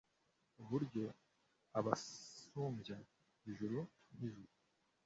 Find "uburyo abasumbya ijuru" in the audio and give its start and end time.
0.61-3.77